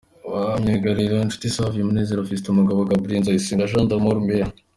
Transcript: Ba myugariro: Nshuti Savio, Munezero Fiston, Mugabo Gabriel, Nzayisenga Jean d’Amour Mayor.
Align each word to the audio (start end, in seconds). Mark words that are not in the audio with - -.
Ba 0.31 0.41
myugariro: 0.63 1.15
Nshuti 1.25 1.47
Savio, 1.55 1.81
Munezero 1.87 2.25
Fiston, 2.27 2.53
Mugabo 2.59 2.89
Gabriel, 2.91 3.21
Nzayisenga 3.21 3.69
Jean 3.71 3.85
d’Amour 3.87 4.17
Mayor. 4.25 4.49